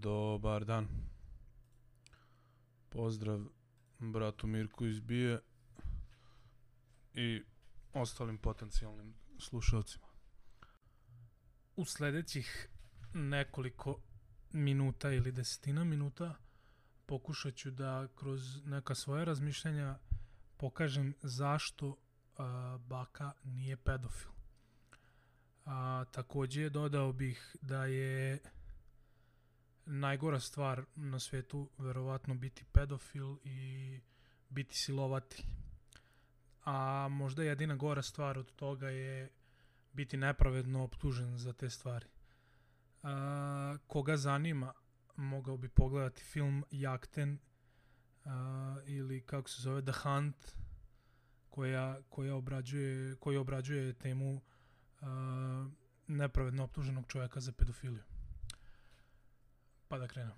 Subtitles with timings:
[0.00, 0.88] Dobar dan.
[2.88, 3.40] Pozdrav
[3.98, 5.40] bratu Mirku iz Bije
[7.14, 7.42] i
[7.92, 10.06] ostalim potencijalnim slušalcima.
[11.76, 12.68] U sledećih
[13.14, 14.00] nekoliko
[14.52, 16.34] minuta ili desetina minuta
[17.06, 19.98] pokušat ću da kroz neka svoja razmišljanja
[20.56, 21.96] pokažem zašto
[22.36, 24.30] a, baka nije pedofil.
[25.64, 28.38] A, takođe dodao bih da je
[29.88, 34.00] najgora stvar na svetu verovatno biti pedofil i
[34.48, 35.44] biti silovatelj.
[36.64, 39.30] A možda jedina gora stvar od toga je
[39.92, 42.06] biti nepravedno optužen za te stvari.
[43.02, 44.72] A, koga zanima,
[45.16, 47.38] mogao bi pogledati film Jakten
[48.24, 50.54] a, ili kako se zove The Hunt
[51.50, 54.40] koja, koja obrađuje, koja obrađuje temu
[55.00, 55.68] a,
[56.06, 58.02] nepravedno optuženog čovjeka za pedofiliju.
[59.88, 60.36] Pa da krenemo.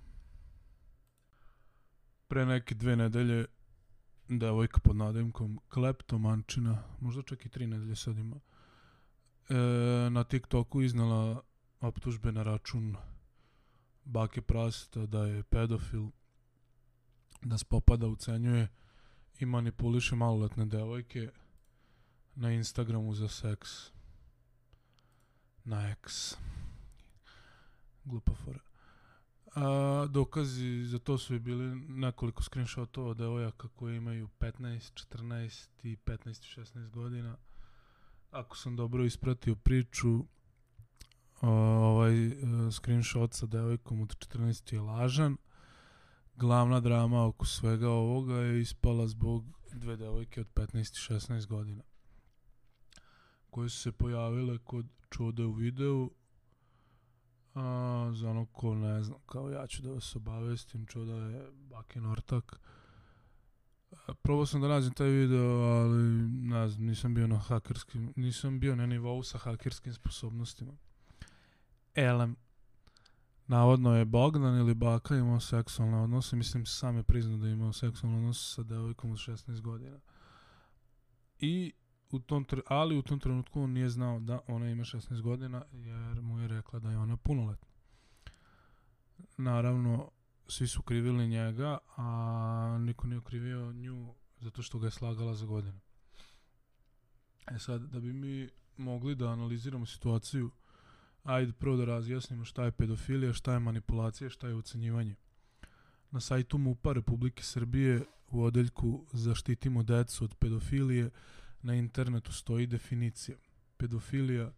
[2.28, 3.46] Pre neke dve nedelje
[4.28, 8.36] devojka pod nadimkom Kleptomančina, možda čak i tri nedelje sad ima,
[9.48, 9.54] e,
[10.10, 11.42] na TikToku iznala
[11.80, 12.96] optužbe na račun
[14.04, 16.06] bake prasta da je pedofil,
[17.42, 18.68] da spopada, ucenjuje
[19.40, 21.30] i manipuliše maloletne devojke
[22.34, 23.70] na Instagramu za seks.
[25.64, 26.36] Na X.
[28.04, 28.69] Glupa fora.
[29.54, 36.28] A, dokazi za to su bili nekoliko screenshotova devojaka koje imaju 15, 14 i 15
[36.28, 37.36] i 16 godina.
[38.30, 40.24] Ako sam dobro ispratio priču,
[41.40, 42.34] ovaj uh,
[42.72, 45.36] screenshot sa devojkom od 14 je lažan.
[46.36, 51.82] Glavna drama oko svega ovoga je ispala zbog dve devojke od 15 i 16 godina
[53.50, 56.10] koje su se pojavile kod čude u videu
[57.54, 62.06] a, za ono ko ne zna kao ja ću da vas obavestim čuda je Bakin
[62.06, 62.60] Ortak
[64.06, 68.60] a, probao sam da nađem taj video ali ne znam, nisam bio na hakerskim nisam
[68.60, 70.72] bio na nivou sa hakerskim sposobnostima
[71.94, 72.36] Elem
[73.50, 77.72] navodno je Bogdan ili Baka imao seksualne odnose, mislim sam je priznao da je imao
[77.72, 80.00] seksualne odnose sa devojkom od 16 godina.
[81.38, 81.72] I
[82.10, 86.20] u tom ali u tom trenutku on nije znao da ona ima 16 godina jer
[86.22, 87.68] mu je rekla da je ona punoletna.
[89.36, 90.10] Naravno,
[90.48, 95.46] svi su krivili njega, a niko nije krivio nju zato što ga je slagala za
[95.46, 95.80] godinu.
[97.46, 100.50] E sad, da bi mi mogli da analiziramo situaciju
[101.24, 105.14] Ajde prvo da razjasnimo šta je pedofilija, šta je manipulacija, šta je ucenjivanje.
[106.10, 111.10] Na sajtu MUPA Republike Srbije u odeljku Zaštitimo decu od pedofilije
[111.62, 113.36] na internetu stoji definicija.
[113.76, 114.52] Pedofilija,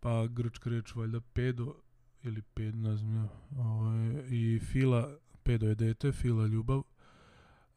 [0.00, 1.74] pa grčka reč valjda pedo
[2.22, 3.28] ili ped, ne znam,
[3.58, 6.82] ovaj, i fila, pedo je dete, fila ljubav,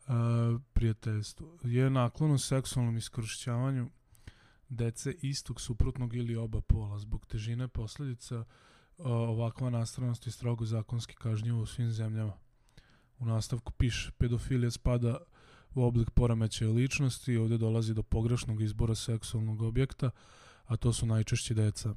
[0.08, 1.58] a, prijateljstvo.
[1.64, 3.90] Je naklono seksualnom iskršćavanju
[4.70, 7.00] dece istog, suprotnog ili oba pola.
[7.00, 8.46] Zbog težine posledica
[8.98, 12.34] ovakva nastranost je strogo zakonski kažnjiva u svim zemljama.
[13.20, 15.18] U nastavku piše, pedofilija spada
[15.74, 20.10] u oblik poremećaja ličnosti, ovde dolazi do pogrešnog izbora seksualnog objekta,
[20.66, 21.96] a to su najčešće deca.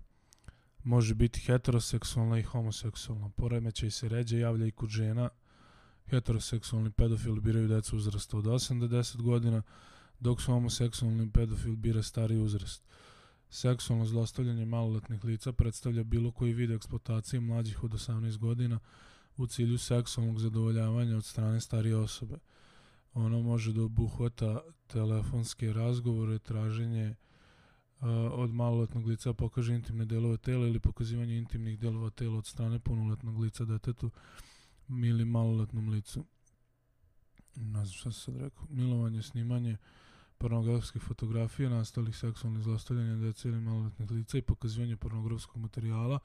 [0.85, 3.29] Može biti heteroseksualna i homoseksualna.
[3.29, 5.29] Poremećaj se ređe javlja i kod žena.
[6.07, 9.63] Heteroseksualni pedofili biraju decu uzrasta od 8 do 10 godina,
[10.21, 12.83] dok su homoseksualni pedofil bira stari uzrast.
[13.51, 18.79] Seksualno zlostavljanje maloletnih lica predstavlja bilo koji vid eksploatacije mlađih od 18 godina
[19.37, 22.39] u cilju seksualnog zadovoljavanja od strane starije osobe.
[23.15, 27.15] Ono može da obuhvata telefonske razgovore, traženje
[28.33, 33.39] od maloletnog lica pokaže intimne delove tela ili pokazivanje intimnih delova tela od strane punoletnog
[33.39, 34.11] lica detetu
[34.89, 36.25] ili maloletnom licu.
[37.57, 38.67] Ne znam šta se sad rekao.
[38.71, 39.77] Milovanje, snimanje,
[40.39, 46.19] pornografskih fotografija nastalih seksualnih zlostavljanja dece ili maloletnih lica i pokazivanje pornografskog materijala,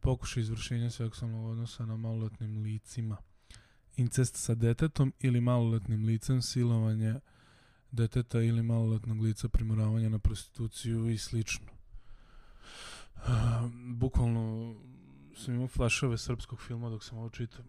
[0.00, 3.16] pokušaj izvršenja seksualnog odnosa na maloletnim licima,
[3.96, 7.14] incest sa detetom ili maloletnim licem, silovanje
[7.90, 11.66] deteta ili maloletnog lica, primoravanje na prostituciju i slično.
[13.16, 13.22] Uh,
[13.86, 14.74] bukvalno
[15.36, 17.64] sam imao flašove srpskog filma dok sam ovo čitam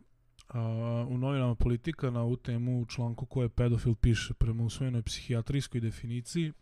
[0.48, 0.62] a,
[1.10, 6.54] u novinama politika na ovu temu u članku koje pedofil piše prema usvojenoj psihijatrijskoj definiciji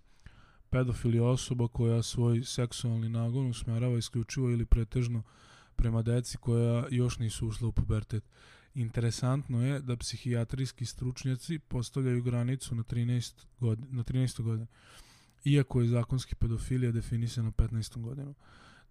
[0.74, 5.24] pedofil je osoba koja svoj seksualni nagon usmerava isključivo ili pretežno
[5.76, 8.24] prema deci koja još nisu ušla u pubertet.
[8.76, 14.68] Interesantno je da psihijatrijski stručnjaci postavljaju granicu na 13 godina, na 13 godina,
[15.44, 18.02] iako je zakonski pedofilija definisana 15.
[18.02, 18.36] godinom.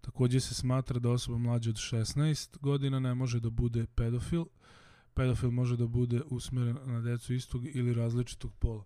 [0.01, 4.45] Takođe se smatra da osoba mlađa od 16 godina ne može da bude pedofil.
[5.13, 8.83] Pedofil može da bude usmeren na decu istog ili različitog pola.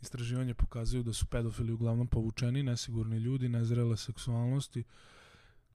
[0.00, 4.84] Istraživanje pokazuju da su pedofili uglavnom povučeni, nesigurni ljudi, nezrele seksualnosti,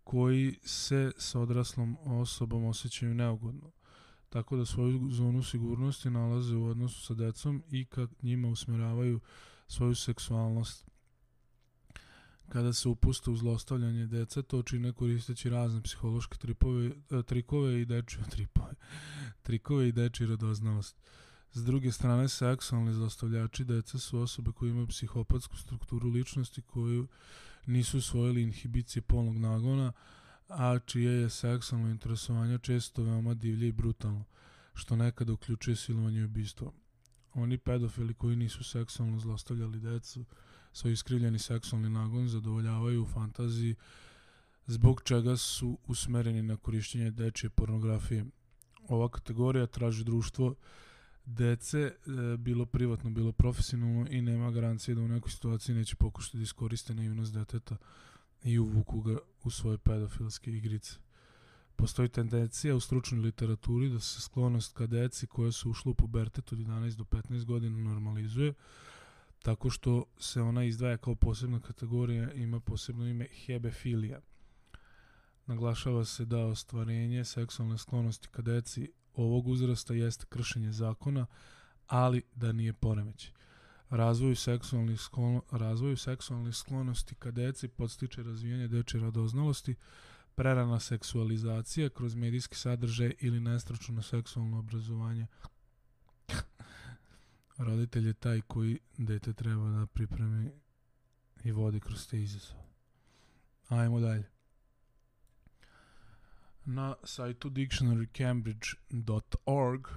[0.04, 3.72] koji se sa odraslom osobom osjećaju neugodno.
[4.29, 9.19] Tako da svoju zonu sigurnosti nalaze u odnosu sa decom i kad njima usmeravaju
[9.68, 10.88] svoju seksualnost.
[12.50, 17.85] Kada se upuste u zlostavljanje deca, to čine koristeći razne psihološke tripove, e, trikove i
[17.85, 18.74] dečije tripove,
[19.44, 20.97] trikove i dečije radoznalost.
[21.53, 27.07] S druge strane, seksualni zlostavljači deca su osobe koje imaju psihopatsku strukturu ličnosti koju
[27.65, 29.94] nisu usvojili inhibicije polnog nagona,
[30.47, 34.23] a čije je seksualno interesovanje često veoma divlje i brutalno,
[34.73, 36.73] što nekada uključuje silovanje i ubistvo.
[37.33, 40.25] Oni pedofili koji nisu seksualno zlostavljali decu,
[40.73, 43.75] svoj iskrivljeni seksualni nagon zadovoljavaju u fantaziji
[44.67, 48.25] zbog čega su usmereni na korišćenje dečje pornografije.
[48.88, 50.55] Ova kategorija traži društvo
[51.25, 56.38] dece, e, bilo privatno, bilo profesionalno i nema garancije da u nekoj situaciji neće pokušati
[56.38, 57.77] da iskoriste naivnost deteta
[58.47, 60.95] i uvuku ga u svoje pedofilske igrice.
[61.75, 66.51] Postoji tendencija u stručnoj literaturi da se sklonost ka deci koja su ušla u pubertet
[66.51, 68.53] od 11 do 15 godina normalizuje,
[69.41, 74.19] tako što se ona izdvaja kao posebna kategorija ima posebno ime hebefilija.
[75.45, 81.25] Naglašava se da ostvarenje seksualne sklonosti ka deci ovog uzrasta jeste kršenje zakona,
[81.88, 83.31] ali da nije poremeć.
[83.89, 89.75] Razvoju seksualnih, sklono, razvoju seksualnih sklonosti ka deci podstiče razvijanje dečje radoznalosti,
[90.36, 95.28] prerana seksualizacija kroz medijski sadržaj ili nestručno seksualno obrazovanje.
[97.57, 100.51] Roditelj je taj koji dete treba da pripremi
[101.44, 102.63] i vodi kroz te izazove.
[103.68, 104.30] Ajmo dalje.
[106.66, 109.88] Na sajtu dictionarycambridge.org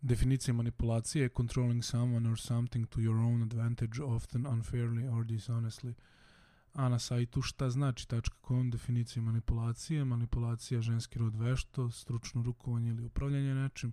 [0.00, 5.94] definicija manipulacije je controlling someone or something to your own advantage, often unfairly or dishonestly.
[6.72, 8.06] A na sajtu šta znači
[8.46, 13.92] .com definicija manipulacije, manipulacija ženski rod vešto, stručno rukovanje ili upravljanje nečim,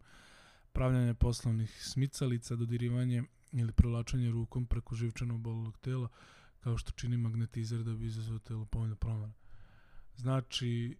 [0.71, 6.07] pravljanje poslovnih smicalica, dodirivanje ili prolačanje rukom preko živčanog bolog tela,
[6.59, 9.33] kao što čini magnetizer da bi izazvao telo povoljno promjena.
[10.15, 10.97] Znači,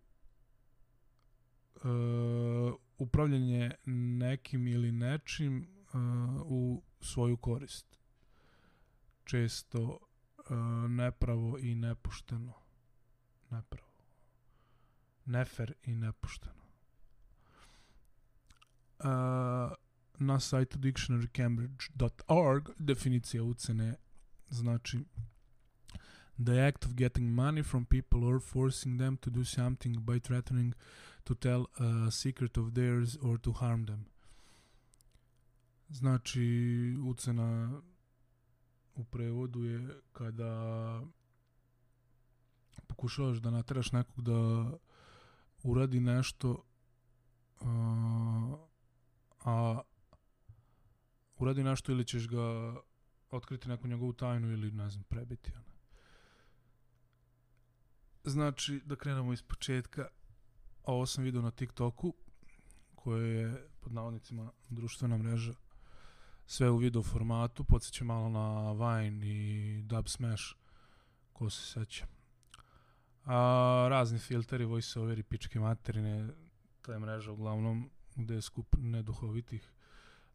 [1.76, 6.00] uh, upravljanje nekim ili nečim uh,
[6.46, 8.00] u svoju korist.
[9.24, 10.58] Često uh,
[10.90, 12.54] nepravo i nepošteno.
[13.52, 13.90] Nepravo.
[15.26, 16.66] Nefer i nepošteno.
[19.00, 19.06] Uh,
[20.20, 23.96] na sajtu dictionarycambridge.org definicija ucene
[24.50, 25.00] znači
[26.46, 30.76] the act of getting money from people or forcing them to do something by threatening
[31.26, 34.06] to tell a secret of theirs or to harm them.
[35.90, 37.82] Znači, ucena
[38.96, 41.02] u prevodu je kada
[42.88, 44.72] pokušavaš da nateraš nekog da
[45.64, 46.64] uradi nešto
[47.62, 48.58] a,
[49.46, 49.82] a
[51.38, 52.76] uradi nešto ili ćeš ga
[53.32, 55.76] otkriti neku njegovu tajnu ili ne znam prebiti ona.
[58.24, 60.08] Znači, da krenemo iz početka,
[60.88, 62.14] ovo sam vidio na TikToku,
[62.96, 65.54] koje je pod navodnicima društvena mreža
[66.46, 70.44] sve u video formatu, podsjeća malo na Vine i Dub Smash,
[71.34, 72.06] ko se seća.
[73.26, 76.30] A, razni filteri, voiceoveri, pičke materine,
[76.82, 79.72] ta je mreža uglavnom gde je skup neduhovitih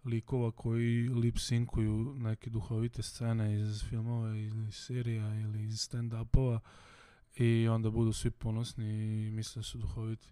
[0.05, 6.61] likova koji lip sinkuju neke duhovite scene iz filmova ili serija ili iz stand-upova
[7.37, 8.87] i onda budu svi ponosni
[9.27, 10.29] i misle da su duhoviti.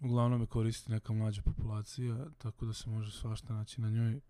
[0.00, 4.20] Uglavnom je koristi neka mlađa populacija, tako da se može svašta naći na njoj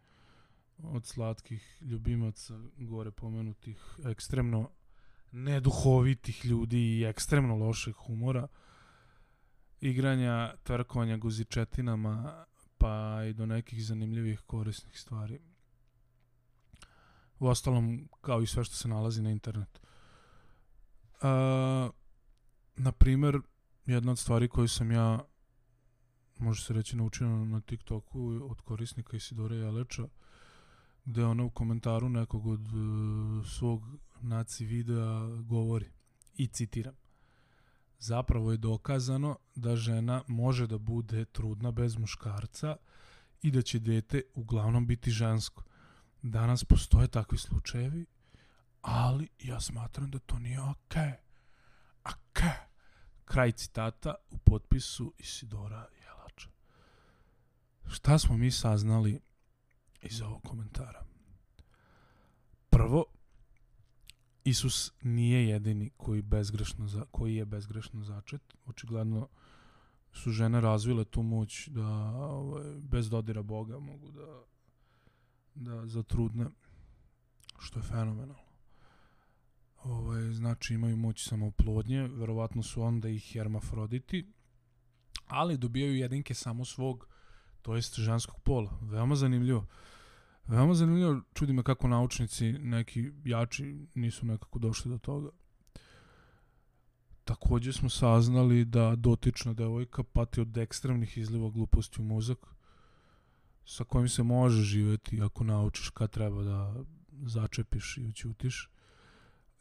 [0.78, 4.70] od slatkih ljubimaca, gore pomenutih, ekstremno
[5.32, 8.48] neduhovitih ljudi i ekstremno lošeg humora,
[9.80, 12.44] igranja, tvrkovanja guzičetinama,
[12.78, 15.40] pa i do nekih zanimljivih korisnih stvari.
[17.38, 19.80] U ostalom, kao i sve što se nalazi na internetu.
[21.16, 21.90] Uh,
[22.76, 23.40] na primer,
[23.86, 25.20] jedna od stvari koju sam ja
[26.38, 30.08] može se reći naučio na TikToku od korisnika Isidore Jeleča
[31.04, 33.82] gde ona u komentaru nekog od uh, svog
[34.20, 35.86] naci videa govori
[36.34, 36.94] i citiram
[37.98, 42.76] zapravo je dokazano da žena može da bude trudna bez muškarca
[43.42, 45.62] i da će dete uglavnom biti žensko.
[46.22, 48.06] Danas postoje takvi slučajevi,
[48.82, 51.02] ali ja smatram da to nije okej.
[51.02, 51.14] Okay.
[52.04, 52.48] Okej.
[52.48, 52.66] Okay
[53.24, 55.86] Kraj citata u potpisu Isidora.
[57.88, 59.20] Šta smo mi saznali
[60.02, 61.04] iz ovog komentara?
[62.70, 63.04] Prvo,
[64.44, 68.42] Isus nije jedini koji, bezgrešno za, koji je bezgrešno začet.
[68.66, 69.28] Očigledno
[70.12, 74.42] su žene razvile tu moć da ovaj, bez dodira Boga mogu da,
[75.54, 76.46] da zatrudne,
[77.58, 78.46] što je fenomenalno.
[79.84, 84.26] Ovaj, znači imaju moć samooplodnje, verovatno su onda i hermafroditi,
[85.26, 87.08] ali dobijaju jedinke samo svog,
[87.66, 88.78] to jest ženskog pola.
[88.82, 89.66] Veoma zanimljivo.
[90.46, 95.30] Veoma zanimljivo, čudi me kako naučnici neki jači nisu nekako došli do toga.
[97.24, 102.38] Takođe smo saznali da dotična devojka pati od ekstremnih izliva gluposti u mozak
[103.64, 106.74] sa kojim se može živeti ako naučiš kad treba da
[107.22, 108.70] začepiš i ućutiš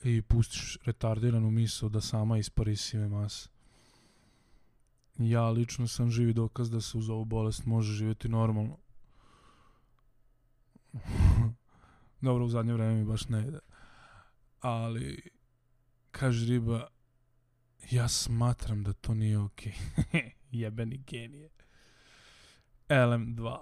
[0.04, 3.55] i pustiš retardiranu misao da sama ispari sive mase.
[5.18, 8.78] Ja lično sam živi dokaz da se uz ovu bolest može živjeti normalno.
[12.22, 13.60] Dobro, u zadnje vreme mi baš ne ide.
[14.62, 15.30] Ali,
[16.12, 16.88] kaže riba,
[17.92, 19.74] ja smatram da to nije okej.
[19.98, 20.32] Okay.
[20.52, 21.50] Jebeni genije.
[22.90, 23.58] LM2.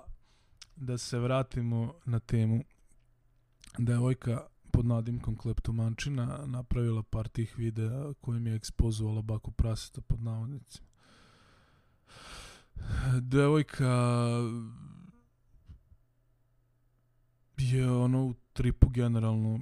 [0.75, 2.63] Da se vratimo na temu.
[3.77, 10.92] Devojka pod nadimkom kleptomančina napravila par tih videa kojim je ekspozovala baku praseta pod navodnicima.
[13.21, 13.93] Devojka
[17.57, 19.59] je ono u tripu generalno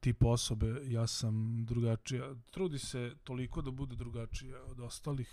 [0.00, 2.34] tip osobe, ja sam drugačija.
[2.50, 5.28] Trudi se toliko da bude drugačija od ostalih.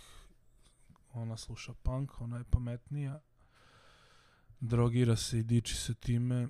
[1.14, 3.22] Ona sluša punk, ona je pametnija.
[4.60, 6.48] Drogira se i diči se time.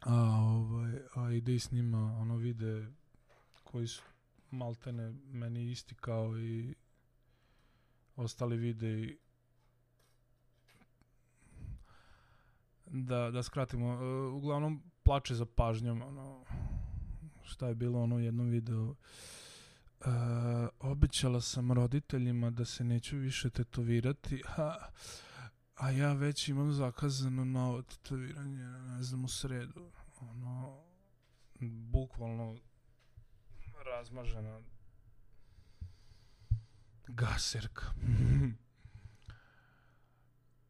[0.00, 2.92] A, ovaj, a ide i snima ono vide
[3.64, 4.02] koji su
[4.50, 6.74] maltene meni isti kao i
[8.16, 9.18] ostali videi
[12.86, 16.44] da, da skratimo, uh, uglavnom plače za pažnjom, ono,
[17.42, 18.96] šta je bilo ono u jednom videu, uh,
[20.80, 24.88] obećala sam roditeljima da se neću više tetovirati, ha,
[25.74, 30.82] a ja već imam zakazano novo tetoviranje, ne znam, u sredu, ono,
[31.90, 32.56] bukvalno
[33.84, 34.60] razmažena
[37.08, 37.84] gaserka.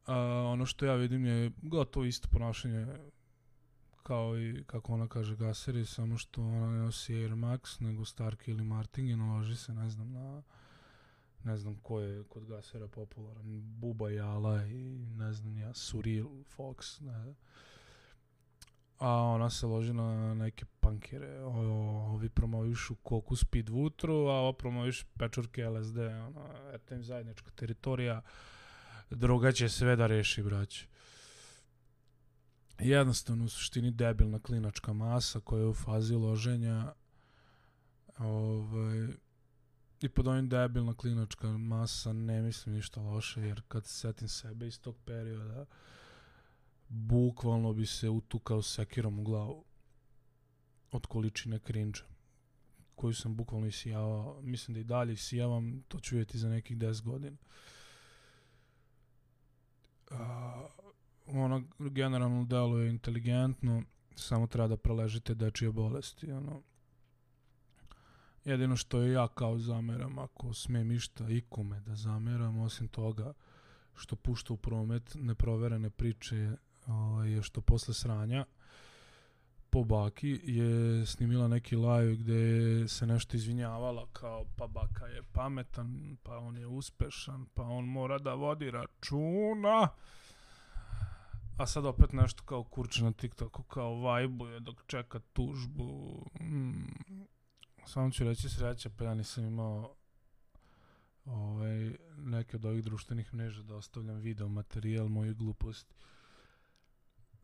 [0.06, 0.16] A,
[0.52, 2.86] ono što ja vidim je gotovo isto ponašanje
[4.02, 8.48] kao i kako ona kaže gaseri, samo što ona ne nosi Air Max, nego Stark
[8.48, 10.42] ili Martin i naloži se, ne znam, na
[11.46, 17.00] ne znam ko je kod gasera popularan, Buba Jala i ne znam ja, Surreal Fox,
[17.00, 17.34] ne
[18.98, 21.40] a ona se loži na neke pankere.
[21.40, 21.50] O,
[22.14, 25.98] ovi promovišu koku Speed Vutru, a ovo promoviš pečurke LSD.
[25.98, 28.18] Ono, eto im zajednička teritorija.
[28.18, 28.56] Uh,
[29.10, 30.86] droga će sve da reši, brać.
[32.78, 36.92] Jednostavno, u suštini, debilna klinačka masa koja je u fazi loženja
[38.18, 39.08] ovaj,
[40.00, 44.66] i pod ovim debilna klinačka masa ne mislim ništa loše, jer kad se setim sebe
[44.66, 45.66] iz tog perioda,
[46.88, 49.64] bukvalno bi se utukao sekirom u glavu
[50.92, 52.04] od količine krinđa
[52.94, 54.40] koju sam bukvalno isijavao.
[54.42, 57.36] Mislim da i dalje isijavam, to ću vidjeti za nekih 10 godina
[60.10, 60.16] uh,
[61.26, 63.82] ono generalno deluje inteligentno,
[64.14, 66.62] samo treba da preležite dečije bolesti, ono.
[68.44, 73.32] Jedino što je ja kao zameram, ako smem išta ikome da zameram, osim toga
[73.94, 78.44] što pušta u promet neproverene priče ovaj, je što posle sranja
[79.76, 86.16] po baki je snimila neki live gde se nešto izvinjavala kao pa baka je pametan,
[86.22, 89.88] pa on je uspešan, pa on mora da vodi računa.
[91.56, 96.22] A sad opet nešto kao kurče na TikToku, kao vajbuje dok čeka tužbu.
[96.40, 96.72] Mm.
[97.86, 99.94] Samo ću reći sreća, pa ja nisam imao
[101.24, 105.94] ovaj, neke od ovih društvenih mreža da ostavljam video materijal moje gluposti.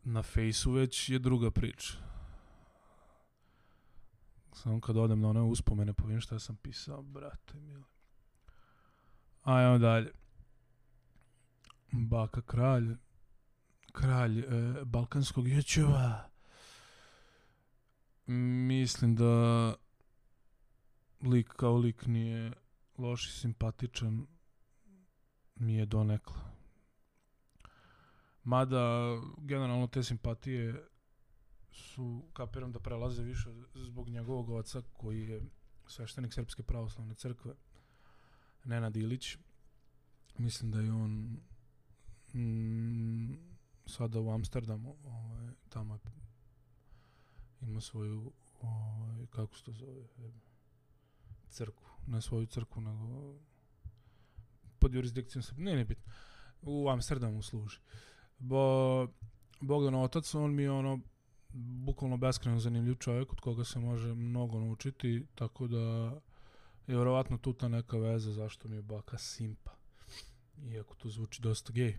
[0.03, 1.93] Na fejsu već je druga priča.
[4.53, 7.83] Samo kad odem na one uspomene, povim šta sam pisao, brate mili.
[9.43, 10.11] Ajmo dalje.
[11.91, 12.95] Baka kralj,
[13.91, 14.45] kralj e,
[14.85, 16.29] balkanskog jučeva.
[18.67, 19.73] Mislim da
[21.21, 22.51] lik kao lik nije
[22.97, 24.27] loš i simpatičan
[25.55, 26.52] mi je donekla.
[28.43, 30.87] Mada generalno te simpatije
[31.71, 35.41] su, kapiram da prelaze više zbog njegovog oca koji je
[35.87, 37.53] sveštenik Srpske pravoslavne crkve
[38.63, 39.37] Nenad Ilić.
[40.37, 41.37] Mislim da je on
[42.33, 43.33] mm,
[43.85, 45.99] sada u Amsterdamu, ovaj, tamo je
[47.61, 48.31] ima svoju,
[48.61, 50.03] ovaj, kako se to zove,
[51.49, 53.35] crku, ne svoju crku, nego
[54.79, 56.13] pod jurisdikcijom, ne, ne bitno,
[56.61, 57.79] u Amsterdamu služi.
[58.43, 59.07] Bo,
[59.61, 60.99] Bogdan Otac, on mi je ono,
[61.53, 65.79] bukvalno beskreno zanimljiv čovjek od koga se može mnogo naučiti, tako da
[66.87, 69.71] je vjerovatno tu ta neka veza zašto mi je baka simpa.
[70.71, 71.97] Iako to zvuči dosta gej.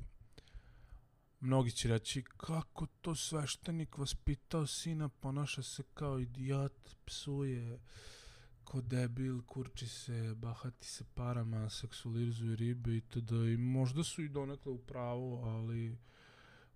[1.41, 7.81] Mnogi će reći, kako to sveštenik vaspitao sina, ponaša se kao idiot, psuje,
[8.65, 13.33] ko debil, kurči se, bahati se parama, seksualizuje ribe itd.
[13.33, 15.99] I možda su i donekle u pravu, ali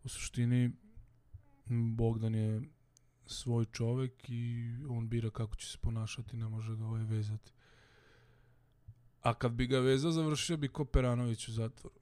[0.08, 0.70] u suštini
[1.96, 2.62] Bogdan je
[3.26, 7.52] svoj čovek i on bira kako će se ponašati, ne može ga ovaj vezati.
[9.22, 11.96] A kad bi ga vezao, završio bi ko Peranović u zatvoru.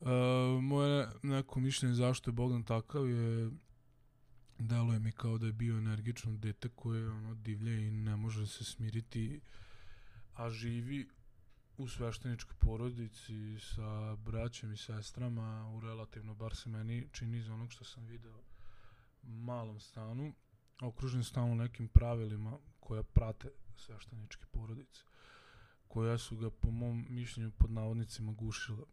[0.00, 0.08] uh,
[0.70, 3.50] moje neko mišljenje zašto je Bogdan takav je
[4.58, 8.64] deluje mi kao da je bio energično dete koje ono divlje i ne može se
[8.64, 9.40] smiriti
[10.34, 11.08] a živi
[11.78, 17.72] u svešteničkoj porodici sa braćem i sestrama u relativno, bar se meni čini iz onog
[17.72, 18.42] što sam video,
[19.22, 20.32] malom stanu,
[20.82, 25.02] okružen stalno nekim pravilima koja prate svešteničke porodice,
[25.88, 28.86] koja su ga po mom mišljenju pod navodnicima gušila.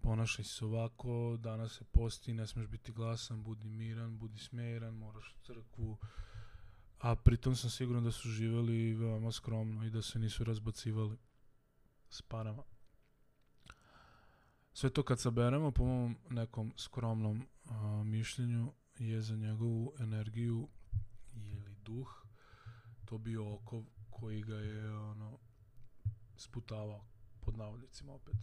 [0.00, 5.34] Ponašaj se ovako, danas se posti, ne smeš biti glasan, budi miran, budi smeran, moraš
[5.34, 5.98] u crkvu,
[6.98, 11.16] a pritom sam siguran da su živeli veoma skromno i da se nisu razbacivali
[12.12, 12.62] s parama.
[14.72, 20.68] Sve to kad saberemo, po mom nekom skromnom a, mišljenju, je za njegovu energiju
[21.34, 22.26] ili duh
[23.04, 25.38] to bio okov koji ga je ono
[26.36, 27.04] sputavao
[27.40, 28.34] pod navodnicima opet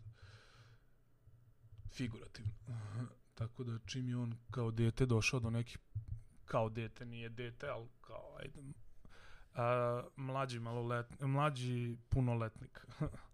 [1.91, 2.51] figurativno.
[3.39, 5.77] Tako da čim je on kao dete došao do nekih
[6.46, 8.61] kao dete, nije dete, ali kao ajde
[9.55, 12.85] a, mlađi malolet, mlađi punoletnik.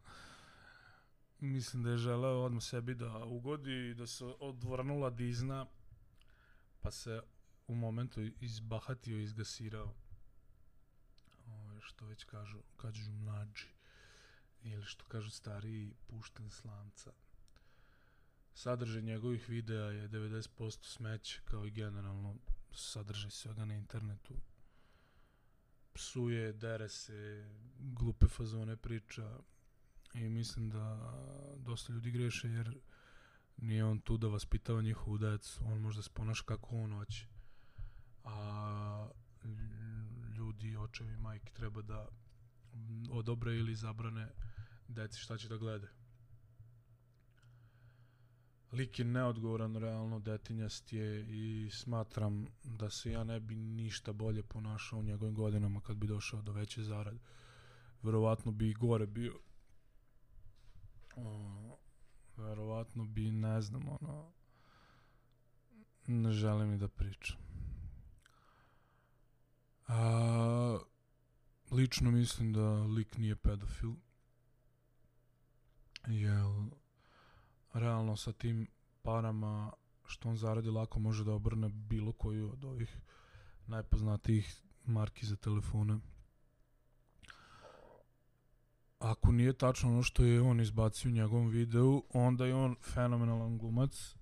[1.39, 5.65] Mislim da je želeo odmah sebi da ugodi i da se odvrnula Dizna
[6.82, 7.21] pa se
[7.67, 9.93] u momentu izbahatio i izgasirao.
[11.48, 13.67] Ove, što već kažu, kažu mlađi
[14.62, 17.12] ili što kažu stariji pušten slanca
[18.56, 22.36] sadržaj njegovih videa je 90% smeće kao i generalno
[22.74, 24.36] sadržaj svega na internetu.
[25.93, 29.39] Psuje, dere se glupe fazone priča
[30.15, 31.13] i mislim da
[31.58, 32.78] dosta ljudi greše jer
[33.58, 37.28] nije on tu da vaspitava njihovu decu, on možda se ponaša kako on hoće.
[38.23, 39.10] A
[40.38, 42.08] ljudi, očevi, majke treba da
[43.12, 44.30] odobre ili zabrane
[44.88, 45.88] deci šta će da glede.
[48.71, 54.43] Lik je neodgovoran, realno detinjast je i smatram da se ja ne bi ništa bolje
[54.43, 57.19] ponašao u njegovim godinama kad bi došao do veće zarade.
[58.04, 59.39] Verovatno bi i gore bio.
[61.15, 61.78] O,
[62.38, 64.32] verovatno bi, ne znam, ono,
[66.08, 67.38] ne želim i da pričam.
[69.88, 70.78] A,
[71.71, 73.91] lično mislim da lik nije pedofil.
[76.08, 76.69] Jel,
[77.73, 78.67] realno sa tim
[79.01, 79.71] parama
[80.06, 82.97] što on zaradi lako može da obrne bilo koju od ovih
[83.67, 85.99] najpoznatijih marki za telefone.
[88.99, 93.58] Ako nije tačno ono što je on izbacio u njegovom videu, onda je on fenomenalan
[93.58, 94.15] glumac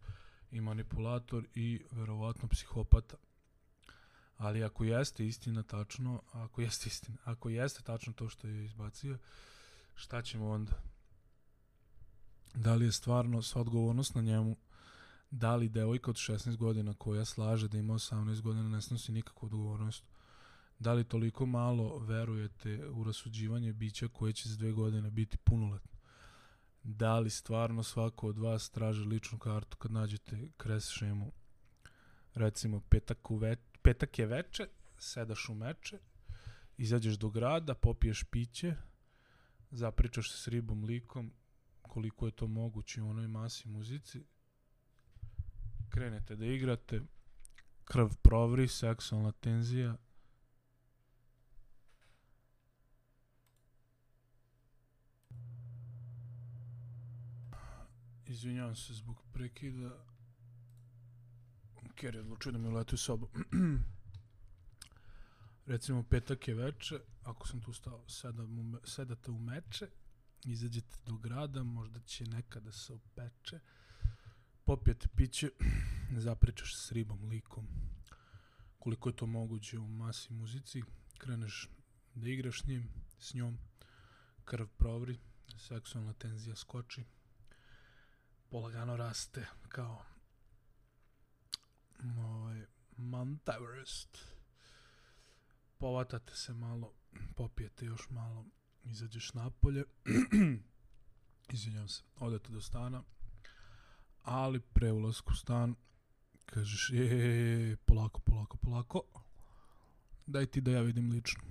[0.51, 3.17] i manipulator i verovatno psihopata.
[4.37, 9.17] Ali ako jeste istina tačno, ako jeste istina, ako jeste tačno to što je izbacio,
[9.95, 10.71] šta ćemo onda?
[12.53, 14.57] Da li je stvarno sva odgovornost na njemu?
[15.31, 19.45] Da li devojka od 16 godina koja slaže da ima 18 godina ne snosi nikakvu
[19.45, 20.03] odgovornost?
[20.83, 25.99] Da li toliko malo verujete u rasuđivanje bića koje će za dve godine biti punoletno?
[26.83, 31.31] Da li stvarno svako od vas traži ličnu kartu kad nađete kres šemu?
[32.33, 34.67] Recimo, petak, u ve petak je veče,
[34.97, 35.99] sedaš u meče,
[36.77, 38.75] izađeš do grada, popiješ piće,
[39.71, 41.33] zapričaš se s ribom likom,
[41.81, 44.23] koliko je to moguće u onoj masi muzici,
[45.89, 47.01] krenete da igrate,
[47.83, 49.97] krv provri, seksualna tenzija,
[58.33, 60.05] Izvinjavam se zbog prekida.
[61.95, 63.29] Kerry odlučio da mi uleti u sobu.
[65.65, 69.87] recimo petak je veče, ako sam tu stao, sedam sedate u meče,
[70.45, 73.59] izađete do grada, možda će nekada se opeče,
[74.63, 75.49] popijete piće,
[76.27, 77.67] zapričaš s ribom, likom,
[78.79, 80.83] koliko je to moguće u masi muzici,
[81.17, 81.69] kreneš
[82.15, 83.57] da igraš s njim, s njom,
[84.45, 85.19] krv provri,
[85.57, 87.03] seksualna tenzija skoči,
[88.53, 90.05] polagano raste kao
[92.17, 92.65] ovaj,
[92.97, 94.17] Mount Everest.
[95.77, 96.93] Povatate se malo,
[97.35, 98.45] popijete još malo,
[98.83, 99.83] izađeš napolje,
[101.53, 103.03] izvinjam se, odete do stana,
[104.21, 105.75] ali pre ulasku stan
[106.45, 109.01] kažeš, je, polako, polako, polako,
[110.25, 111.43] daj ti da ja vidim lično.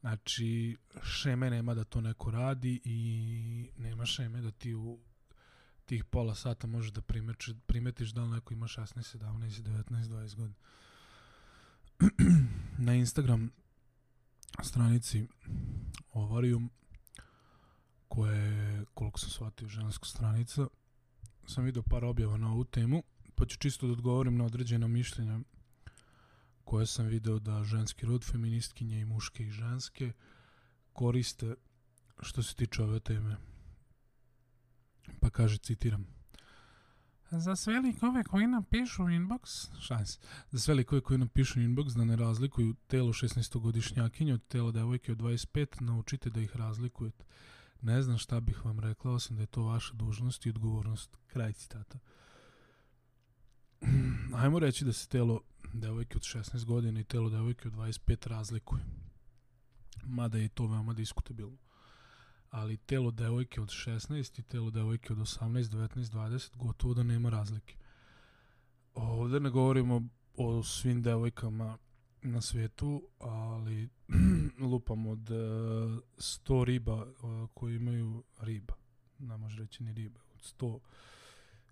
[0.00, 5.13] Znači, šeme nema da to neko radi i nema šeme da ti u
[5.86, 10.34] tih pola sata možeš da primeč, primetiš da li neko ima 16, 17, 19, 20
[10.34, 10.54] godina.
[12.86, 13.50] Na Instagram
[14.62, 15.26] stranici
[16.12, 16.70] Ovarium,
[18.08, 20.66] koja je, koliko sam shvatio, ženska stranica,
[21.46, 23.02] sam vidio par objava na ovu temu,
[23.34, 25.40] pa ću čisto da odgovorim na određena mišljenja
[26.64, 30.12] koje sam video da ženski rod, feministkinje i muške i ženske
[30.92, 31.54] koriste
[32.22, 33.36] što se tiče ove teme.
[35.20, 36.06] Pa kaže, citiram.
[37.30, 40.18] Za sve likove koji napišu inbox, šans,
[40.50, 45.18] za sve likove koji napišu inbox da ne razlikuju telo 16-godišnjakinje od tela devojke od
[45.18, 47.24] 25, naučite da ih razlikujete.
[47.80, 51.16] Ne znam šta bih vam rekla, osim da je to vaša dužnost i odgovornost.
[51.26, 51.98] Kraj citata.
[54.42, 55.40] Ajmo reći da se telo
[55.72, 58.84] devojke od 16 godina i telo devojke od 25 razlikuje.
[60.04, 61.63] Mada je to veoma diskutabilno.
[62.54, 67.30] Ali telo devojke od 16 i telo devojke od 18, 19, 20 gotovo da nema
[67.30, 67.76] razlike.
[68.94, 70.02] Ovde ne govorimo
[70.36, 71.78] o svim devojkama
[72.22, 73.88] na svetu, ali
[74.70, 78.74] lupam od uh, 100 riba uh, koji imaju riba,
[79.18, 80.78] ne može reći ni riba, od 100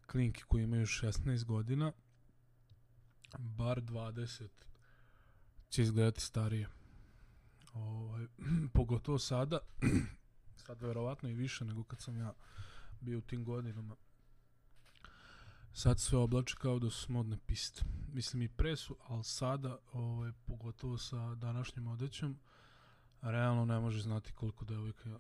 [0.07, 1.93] klinki koji imaju 16 godina,
[3.39, 4.49] bar 20
[5.69, 6.69] će izgledati starije.
[7.75, 8.27] Ovaj,
[8.75, 9.59] pogotovo sada,
[10.67, 12.33] sad verovatno i više nego kad sam ja
[13.01, 13.97] bio u tim godinama.
[15.73, 17.83] Sad sve oblači kao da su modne piste.
[18.13, 22.39] Mislim i pre su, ali sada, ovaj, pogotovo sa današnjim odećom,
[23.23, 25.19] realno ne može znati koliko devojka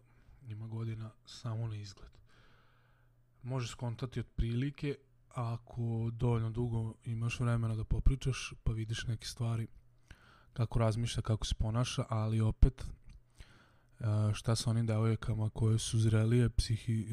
[0.48, 2.11] ima godina samo na izgled.
[3.42, 4.96] Može skontati otprilike,
[5.28, 9.66] ako dovoljno dugo imaš vremena da popričaš, pa vidiš neke stvari,
[10.52, 12.85] kako razmišlja, kako se ponaša, ali opet
[14.34, 17.06] šta sa onim devojkama koje su zrelije, psihi, e,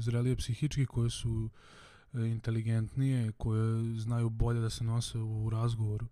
[0.00, 1.50] zrelije psihički, koje su
[2.14, 6.06] e, inteligentnije, koje znaju bolje da se nose u razgovoru.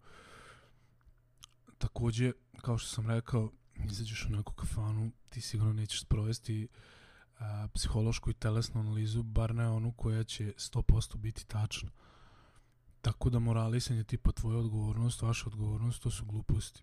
[1.79, 3.51] Takođe, kao što sam rekao,
[3.85, 6.68] izađeš u neku kafanu, ti sigurno nećeš sprovesti
[7.38, 11.90] a, psihološku i telesnu analizu, bar ne onu koja će 100% biti tačna.
[13.01, 16.83] Tako da moralisanje tipa tvoja odgovornost, vaša odgovornost, to su gluposti.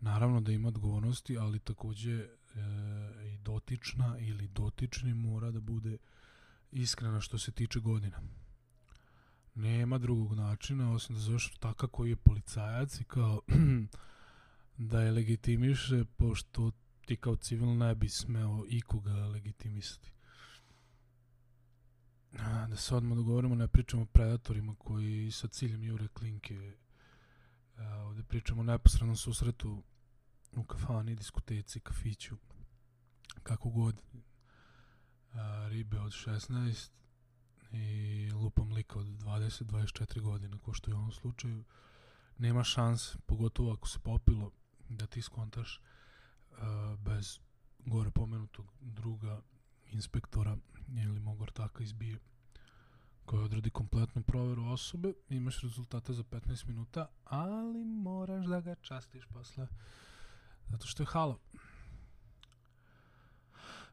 [0.00, 2.28] Naravno da ima odgovornosti, ali takođe
[3.24, 5.98] i dotična ili dotični mora da bude
[6.72, 8.20] iskrena što se tiče godina.
[9.54, 13.40] Nema drugog načina, osim da zoveš taka koji je policajac i kao
[14.90, 16.70] da je legitimiše, pošto
[17.06, 20.12] ti kao civil ne bi smeo ikoga legitimisati.
[22.68, 26.72] Da se odmah dogovorimo, ne pričamo o predatorima koji sa ciljem jure klinke.
[28.04, 29.82] Ovde pričamo o neposrednom susretu
[30.56, 32.36] u kafani, diskoteci, kafiću,
[33.42, 34.02] kako god.
[35.34, 36.90] A, ribe od 16
[37.72, 41.64] i lupam lika od 20-24 godine, ko što je u ovom slučaju.
[42.38, 44.50] Nema šans, pogotovo ako se popilo,
[44.88, 45.80] da ti skontaš
[46.50, 46.58] uh,
[46.98, 47.38] bez
[47.86, 49.40] gore pomenutog druga
[49.86, 50.56] inspektora
[50.88, 52.18] ili mog ortaka izbije
[53.24, 59.26] koji odradi kompletnu proveru osobe, imaš rezultate za 15 minuta, ali moraš da ga častiš
[59.26, 59.66] posle
[60.68, 61.38] zato što je halo.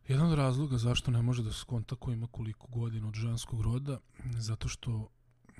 [0.07, 3.61] Jedan od razloga zašto ne može da se skonta ko ima koliko godina od ženskog
[3.61, 3.99] roda,
[4.37, 5.09] zato što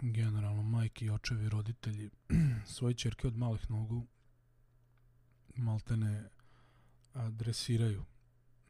[0.02, 2.10] generalno majke i očevi roditelji
[2.76, 4.08] svoje čerke od malih nogu
[5.56, 6.30] maltene
[7.14, 8.06] adresiraju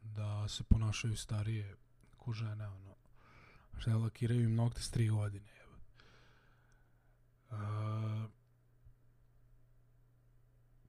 [0.02, 1.76] da se ponašaju starije
[2.16, 2.94] ko žene, ono,
[3.78, 5.50] šta lakiraju im nokte s tri godine.
[5.64, 5.76] Evo.
[7.50, 8.28] A,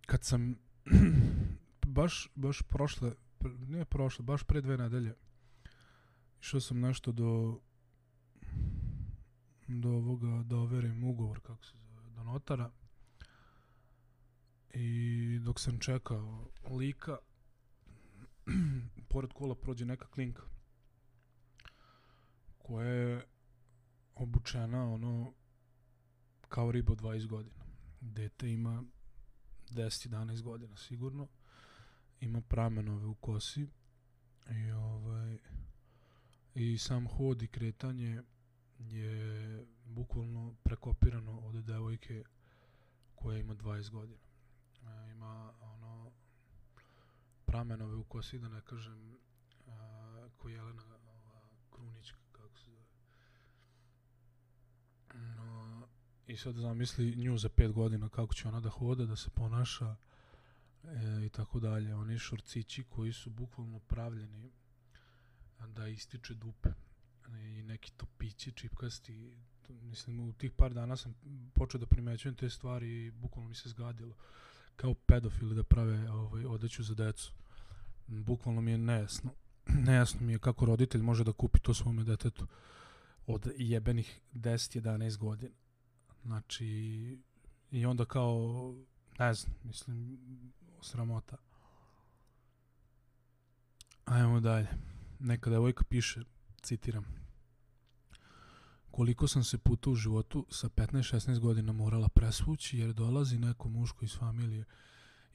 [0.05, 0.55] kad sam
[1.87, 5.15] baš, baš prošle, pr- ne prošle, baš pre dve nedelje,
[6.41, 7.59] išao sam nešto do
[9.67, 12.71] do ovoga, da overim ugovor, kako se zove, do notara,
[14.73, 17.17] i dok sam čekao lika,
[19.09, 20.43] pored kola prođe neka klinka
[22.57, 23.25] koja je
[24.15, 25.33] obučena ono
[26.49, 27.65] kao riba od 20 godina.
[28.01, 28.83] Dete ima
[29.73, 31.27] 10-11 godina sigurno.
[32.19, 33.67] Ima pramenove u kosi
[34.49, 35.37] i ovaj
[36.55, 38.23] i sam hod i kretanje
[38.79, 42.23] je bukvalno prekopirano od devojke
[43.15, 44.19] koja ima 20 godina.
[44.83, 46.11] E, ima ono
[47.45, 49.17] pramenove u kosi, da ne kažem
[49.67, 52.85] a, ko Jelena ova, Krunić, kako se zove.
[55.35, 55.87] No,
[56.27, 59.95] I sad zamisli nju za pet godina kako će ona da hoda, da se ponaša
[60.83, 61.95] e, i tako dalje.
[61.95, 64.51] Oni šorcići koji su bukvalno pravljeni
[65.67, 66.69] da ističe dupe.
[67.41, 69.37] I neki topići čipkasti.
[69.69, 71.15] Mislim u tih par dana sam
[71.53, 74.15] počeo da primećujem te stvari i bukvalno mi se zgadilo.
[74.75, 77.33] Kao pedofili da prave ovaj, odeću za decu.
[78.07, 79.31] Bukvalno mi je nejasno.
[79.87, 82.47] Nejasno mi je kako roditelj može da kupi to svome detetu
[83.27, 85.62] od jebenih 10-11 godina
[86.25, 86.67] znači
[87.71, 88.75] i onda kao
[89.19, 90.19] ne znam mislim
[90.81, 91.37] sramota.
[94.05, 94.67] Ajmo dalje.
[95.19, 96.21] Neka devojka piše
[96.61, 97.05] citiram.
[98.91, 104.05] Koliko sam se puta u životu sa 15-16 godina morala presvući jer dolazi neko muško
[104.05, 104.65] iz familije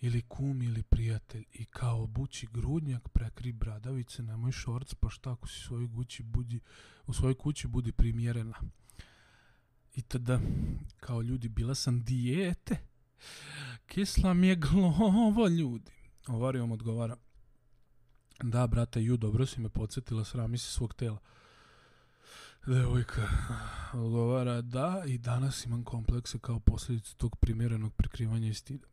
[0.01, 5.48] ili kum ili prijatelj i kao bući grudnjak prekri bradavice nemoj šorc pa šta ako
[5.48, 6.61] si svoj kući budi
[7.07, 8.55] u svojoj kući budi primjerena
[9.99, 10.41] i tada
[11.01, 12.77] kao ljudi bila sam dijete
[13.87, 15.93] kisla mi je glova ljudi
[16.27, 17.17] Ovarijom odgovara
[18.43, 21.19] da brate ju dobro si me podsjetila srami se svog tela
[22.67, 23.29] Devojka
[23.93, 28.87] odgovara da i danas imam komplekse kao posljedicu tog primjerenog prikrivanja i stida.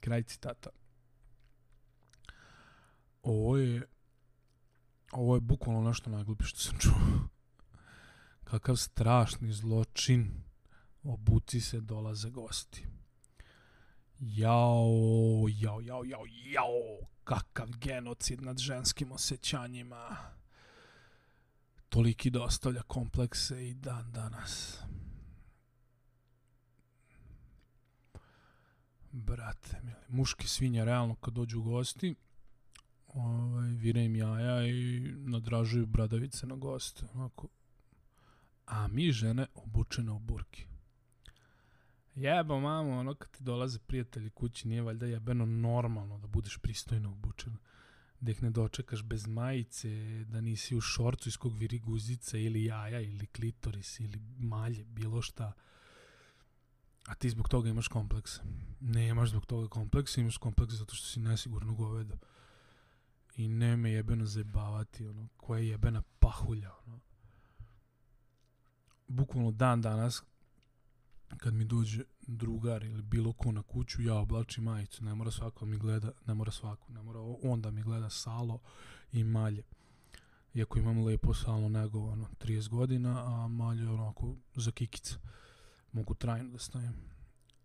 [0.00, 0.70] Kraj citata.
[3.22, 3.86] Ovo je
[5.12, 7.28] ovo je bukvalno nešto najgluplje što sam čuo.
[8.52, 10.30] Kakav strašni zločin
[11.02, 12.86] obuci se dolaze gosti.
[14.18, 20.16] Jao, jao, jao, jao, jao, kakav genocid nad ženskim osjećanjima
[21.88, 24.82] toliki da ostavlja komplekse i dan danas.
[29.12, 32.14] Brate, mili, muški svinja realno kad dođu gosti,
[33.06, 37.06] ovaj, vire im jaja i nadražuju bradavice na goste.
[37.14, 37.48] Onako.
[38.72, 40.66] A mi žene obučene u burki.
[42.14, 47.12] Jebo mamo, ono kad ti dolaze prijatelji kući, nije valjda jebeno normalno da budeš pristojno
[47.12, 47.58] obučena
[48.22, 49.88] da ih ne dočekaš bez majice,
[50.24, 55.22] da nisi u šorcu iz kog viri guzica ili jaja ili klitoris ili malje, bilo
[55.22, 55.52] šta.
[57.06, 58.40] A ti zbog toga imaš kompleks.
[58.80, 62.16] Ne imaš zbog toga kompleks, imaš kompleks zato što si nesigurno govedo.
[63.36, 67.00] I ne me jebeno zajebavati, ono, koja je jebena pahulja, ono.
[69.08, 70.22] Bukvalno dan danas,
[71.36, 75.66] kad mi dođe drugar ili bilo ko na kuću, ja oblačim majicu, ne mora svako
[75.66, 78.60] mi gleda, ne mora svako, ne mora on da mi gleda salo
[79.12, 79.62] i malje.
[80.54, 85.14] Iako imam lepo salo negovano 30 godina, a malje onako za kikica.
[85.92, 86.94] Mogu trajno da stavim.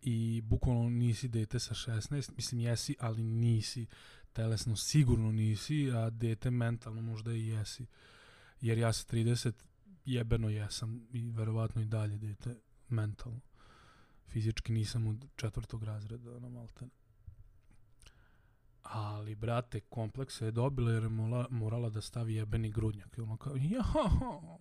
[0.02, 3.86] I bukvalno nisi dete sa 16, mislim jesi, ali nisi
[4.32, 7.86] telesno sigurno nisi, a dete mentalno možda i jesi.
[8.60, 9.52] Jer ja sa 30
[10.12, 12.56] jebeno jesam i verovatno i dalje dete
[12.88, 13.40] mentalno
[14.28, 16.90] fizički nisam u četvrtog razreda, ono maltene.
[18.82, 23.18] Ali, brate, komplekse je dobila jer je morala, morala da stavi jebeni grudnjak.
[23.18, 24.58] I ono kao, joho,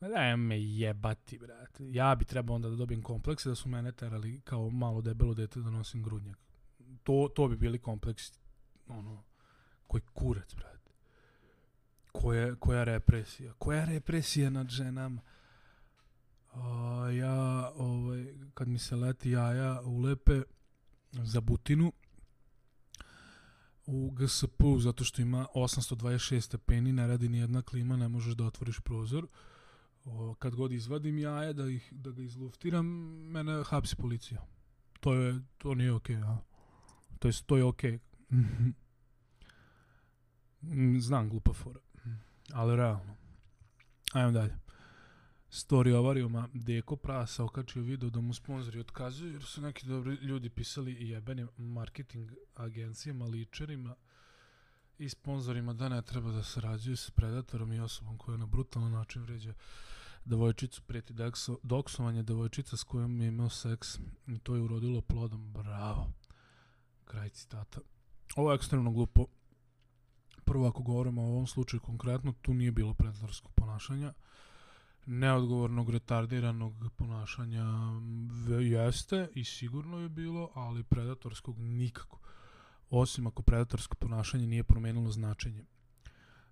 [0.00, 1.92] da me jebati, brate.
[1.92, 5.60] Ja bi trebao onda da dobijem komplekse da su mene terali kao malo debelo dete
[5.60, 6.38] da nosim grudnjak.
[7.02, 8.32] To, to bi bili kompleksi,
[8.88, 9.24] ono,
[9.86, 10.73] koji kurac, brate.
[12.14, 13.52] Koja, koja represija?
[13.58, 15.22] Koja represija nad ženama?
[16.52, 20.42] A, ja, ovaj, kad mi se leti jaja ulepe
[21.12, 21.92] za butinu,
[23.86, 28.44] u GSP zato što ima 826 stepeni, ne radi ni jedna klima, ne možeš da
[28.44, 29.26] otvoriš prozor.
[30.04, 32.86] O, kad god izvadim jaje da ih da ga izluftiram,
[33.30, 34.46] mene hapsi policija.
[35.00, 36.38] To je to nije okej, okay, a.
[37.18, 37.98] To je to je okej.
[38.30, 38.72] Okay.
[41.00, 41.80] Znam glupa fora.
[42.52, 43.16] Ali realno.
[44.12, 44.64] Ajmo dalje
[45.54, 50.50] story avarijuma Deko Prasa okačio video da mu sponzori otkazuju jer su neki dobri ljudi
[50.50, 53.94] pisali i jebenim marketing agencijama, ličerima
[54.98, 59.22] i sponzorima da ne treba da sarađuju s predatorom i osobom koja na brutalan način
[59.22, 59.54] vređa
[60.24, 65.52] devojčicu dekso, doksovanje, devojčica s kojom je imao seks i to je urodilo plodom.
[65.52, 66.10] Bravo.
[67.04, 67.80] Kraj citata.
[68.36, 69.26] Ovo je ekstremno glupo.
[70.44, 74.12] Prvo, ako govorimo o ovom slučaju konkretno, tu nije bilo predatorskog ponašanja.
[75.06, 77.64] Neodgovornog, retardiranog ponašanja
[78.60, 82.18] jeste i sigurno je bilo, ali predatorskog nikako.
[82.90, 85.64] Osim ako predatorsko ponašanje nije promenilo značenje.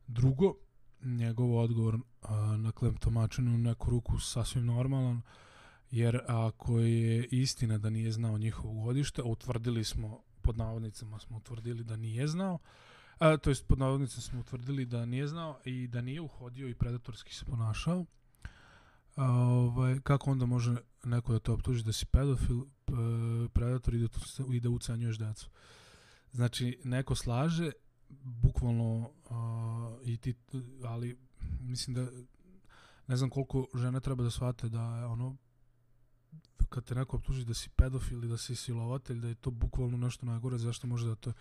[0.06, 0.54] Drugo,
[1.02, 5.22] njegov odgovor a, na kleptomačinu u neku ruku sasvim normalan,
[5.90, 11.84] jer ako je istina da nije znao njihovo godište, utvrdili smo, pod navodnicama smo utvrdili
[11.84, 12.58] da nije znao,
[13.22, 16.74] a, to jest pod navodnicama smo utvrdili da nije znao i da nije uhodio i
[16.74, 18.04] predatorski se ponašao,
[19.16, 22.64] a, ovaj, kako onda može neko da te optuži da si pedofil,
[23.52, 24.08] predator i da,
[24.52, 25.50] i da ucenjuješ decu?
[26.32, 27.72] Znači, neko slaže,
[28.24, 30.34] bukvalno a, i ti,
[30.84, 31.18] ali
[31.60, 32.06] mislim da
[33.06, 35.36] ne znam koliko žene treba da shvate da je ono
[36.68, 39.96] kad te neko optuži da si pedofil i da si silovatelj, da je to bukvalno
[39.96, 41.32] nešto najgore, zašto može da te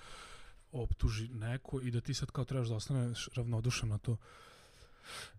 [0.72, 4.18] optuži neko i da ti sad kao trebaš da ostaneš ravnodušan na to.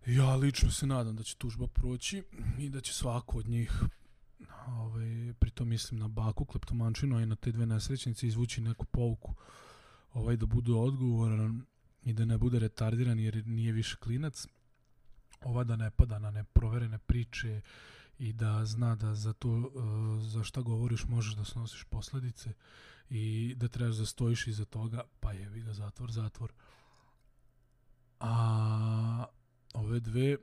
[0.05, 2.23] Ja lično se nadam da će tužba proći
[2.59, 3.83] i da će svako od njih
[4.67, 9.33] ovaj, pritom mislim na baku, kleptomančinu, i na te dve nesrećnice izvući neku pouku
[10.13, 11.65] ovaj, da bude odgovoran
[12.03, 14.47] i da ne bude retardiran jer nije više klinac
[15.41, 17.61] ova da ne pada na neproverene priče
[18.19, 19.71] i da zna da za to uh,
[20.21, 22.53] za šta govoriš možeš da snosiš posledice
[23.09, 26.51] i da trebaš da stojiš iza toga pa jevi ga zatvor, zatvor
[28.19, 29.25] a
[29.73, 30.37] ove dve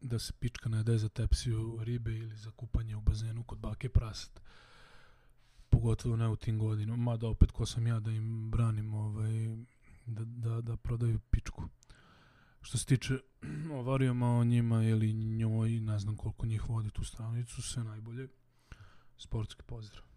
[0.00, 3.88] da se pička ne daje za tepsiju ribe ili za kupanje u bazenu kod bake
[3.88, 4.40] prasat
[5.70, 9.56] pogotovo ne u tim godinama mada opet ko sam ja da im branim ovaj,
[10.06, 11.68] da, da, da prodaju pičku
[12.62, 13.18] što se tiče
[13.76, 18.28] o varijama o njima ili njoj, ne znam koliko njih vodi tu stranicu, sve najbolje.
[19.16, 20.11] Sportski pozdrav.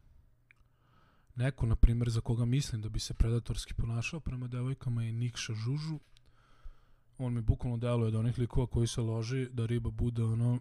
[1.35, 5.53] Neko, na primjer, za koga mislim da bi se predatorski ponašao prema devojkama je Nikša
[5.53, 5.99] Žužu.
[7.17, 10.59] On mi bukvalno deluje da onih likova koji se loži da riba bude ono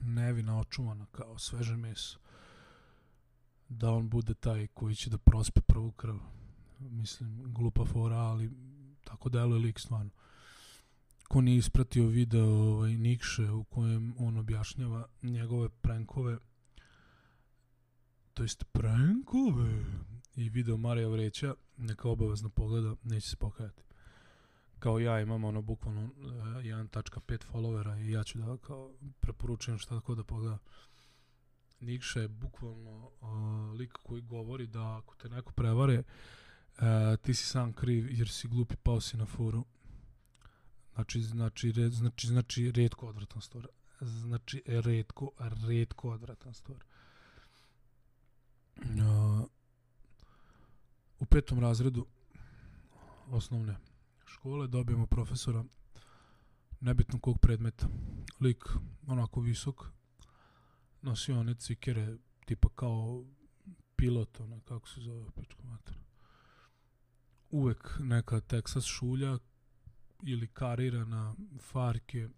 [0.00, 2.18] nevina očuvana kao sveže meso.
[3.68, 6.16] Da on bude taj koji će da prospe prvu krv.
[6.78, 8.50] Mislim, glupa fora, ali
[9.04, 10.10] tako deluje lik stvarno
[11.28, 16.38] ko nije ispratio video ovaj, Nikše u kojem on objašnjava njegove prankove
[18.38, 19.84] to jest prankove
[20.36, 23.82] i video Marija Vreća neka obavezno pogleda, neće se pokajati
[24.78, 29.94] kao ja imam ono bukvalno uh, 1.5 followera i ja ću da kao preporučujem šta
[29.94, 30.58] tako da pogleda
[31.80, 36.84] Nikša je bukvalno uh, lik koji govori da ako te neko prevare uh,
[37.22, 39.64] ti si sam kriv jer si glupi pao si na furu
[40.94, 43.66] Znači, znači, red, znači, znači, redko odvratan stvar.
[44.00, 45.30] Znači, redko,
[45.68, 46.78] redko odvratan stvar.
[48.82, 49.48] Uh,
[51.20, 52.06] u petom razredu
[53.30, 53.76] osnovne
[54.24, 55.64] škole dobijemo profesora
[56.80, 57.88] nebitno kog predmeta.
[58.40, 58.64] Lik,
[59.06, 59.84] onako visok,
[61.02, 63.24] nosio one cikere, tipa kao
[63.96, 65.98] pilot, ona, kako se zove, pičko mater.
[67.50, 69.38] Uvek neka Texas šulja,
[70.22, 72.28] ili karirana farke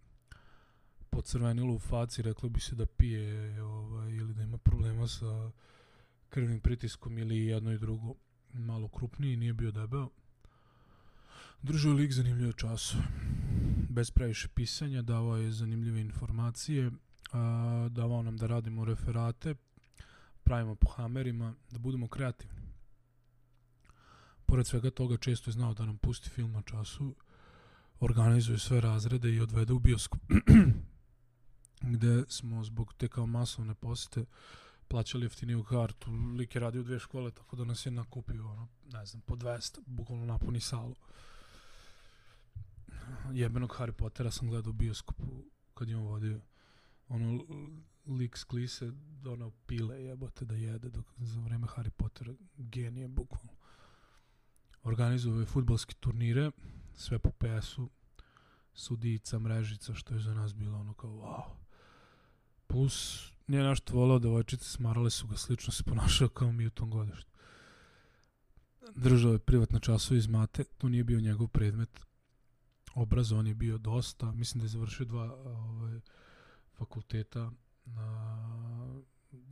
[1.11, 5.50] pocrvenilo u faci, reklo bi se da pije ovaj, ili da ima problema sa
[6.31, 8.14] krvnim pritiskom ili jedno i drugo
[8.53, 10.09] malo krupniji, nije bio debeo.
[11.62, 13.03] Držao lik zanimljive časove.
[13.88, 16.90] Bez previše pisanja, davao je zanimljive informacije,
[17.33, 19.55] a, davao nam da radimo referate,
[20.43, 22.61] pravimo po hamerima, da budemo kreativni.
[24.47, 27.14] Pored svega toga često je znao da nam pusti film na času,
[28.01, 30.21] organizuje sve razrede i odvede u bioskop
[31.95, 34.25] gde smo zbog te kao masovne posete
[34.90, 36.11] plaćali jeftiniju kartu.
[36.37, 39.79] Lik je radio dve škole, tako da nas je nakupio, ono, ne znam, po 200,
[39.87, 40.94] bukvalno napuni salu.
[43.33, 45.24] Jebenog Harry Pottera sam gledao u bioskopu
[45.74, 46.40] kad je on vodio.
[47.09, 47.44] Ono,
[48.07, 48.90] lik s klise
[49.23, 52.35] donao pile jebote da jede dok, za vreme Harry Pottera.
[52.56, 53.52] Genije, bukvalno.
[54.83, 56.50] Organizuje futbalske turnire,
[56.94, 57.88] sve po PS-u,
[58.75, 61.60] sudica, mrežica, što je za nas bilo ono kao wow.
[62.71, 66.90] Plus, nije nešto volao, devojčice smarale su ga, slično se ponašao kao mi u tom
[66.90, 67.31] godištu.
[68.94, 72.00] Držao je privatne časove iz mate, to nije bio njegov predmet.
[72.94, 76.00] Obrazovan je bio dosta, mislim da je završio dva ovaj,
[76.79, 77.50] fakulteta.
[77.87, 79.00] A,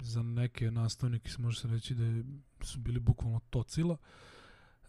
[0.00, 2.24] za neke nastavnike se može se reći da je,
[2.60, 3.96] su bili bukvalno tocila,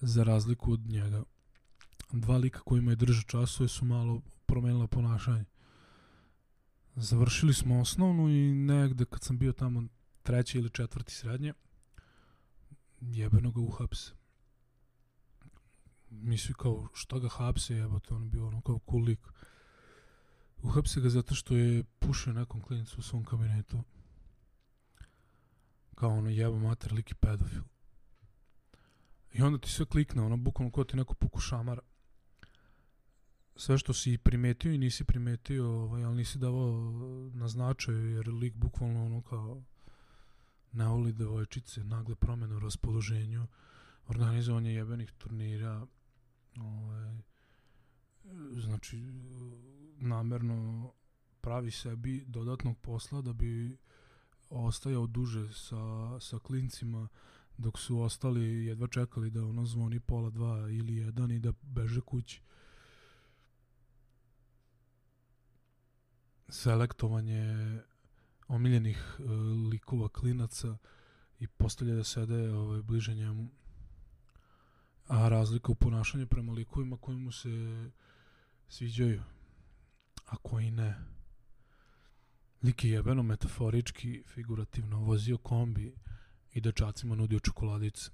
[0.01, 1.23] za razliku od njega
[2.11, 5.45] dva lika kojima je držao časove su malo promenila ponašanje.
[7.02, 9.84] Završili smo osnovnu i negde kad sam bio tamo
[10.24, 11.54] treći ili četvrti srednje,
[13.02, 14.12] jebeno ga uhapse.
[16.10, 19.20] Misli kao, što ga hapse, jebote, on je bio ono kao cool lik.
[20.62, 23.84] Uhapse ga zato što je pušio nekom klinicu u svom kabinetu.
[25.95, 27.64] Kao ono jebo mater, lik i pedofil.
[29.34, 31.82] I onda ti sve klikne, ono, bukvalno ko ti neko puku šamara.
[33.60, 36.91] Sve što si primetio i nisi primetio, ovaj, ali nisi davao
[37.34, 39.64] na značaj, jer lik bukvalno ono kao
[40.72, 43.47] ne voli devojčice, nagle promene u raspoloženju,
[44.07, 45.88] organizovanje jebenih turnira,
[46.57, 47.18] ovaj,
[48.53, 48.97] znači
[49.97, 50.91] namerno
[51.41, 53.78] pravi sebi dodatnog posla da bi
[54.49, 57.07] ostajao duže sa, sa klincima
[57.57, 62.01] dok su ostali jedva čekali da ono zvoni pola dva ili jedan i da beže
[62.01, 62.41] kući.
[66.50, 67.80] Selektovanje
[68.47, 69.32] omiljenih uh,
[69.72, 70.78] likova klinaca
[71.39, 73.50] i postavlja da sede ovaj, bliže njemu.
[75.08, 77.50] A razlika u ponašanju prema likovima koji mu se
[78.68, 79.24] sviđaju,
[80.26, 80.95] a koji ne.
[82.64, 85.95] Lik je jebeno metaforički, figurativno vozio kombi
[86.54, 88.12] i dečacima nudio čokoladice.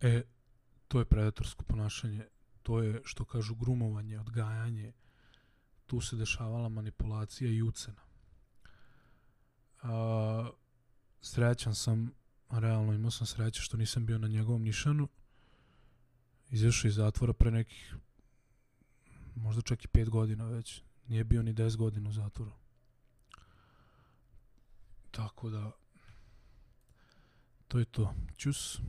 [0.00, 0.22] E,
[0.88, 2.26] to je predatorsko ponašanje,
[2.62, 4.92] to je, što kažu, grumovanje, odgajanje,
[5.92, 8.00] tu se dešavala manipulacija i ucena.
[9.82, 10.50] A,
[11.20, 12.12] srećan sam,
[12.50, 15.08] realno imao sam sreće što nisam bio na njegovom nišanu,
[16.50, 17.94] izašao iz zatvora pre nekih
[19.34, 22.52] možda čak i 5 godina već, nije bio ni 10 godina u zatvoru.
[25.10, 25.70] Tako da,
[27.68, 28.14] to je to.
[28.36, 28.80] Ćus.